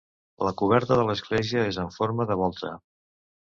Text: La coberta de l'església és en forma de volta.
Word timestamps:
La 0.45 0.53
coberta 0.61 0.97
de 1.01 1.03
l'església 1.09 1.67
és 1.73 1.79
en 1.85 1.93
forma 1.99 2.29
de 2.35 2.41
volta. 2.43 2.75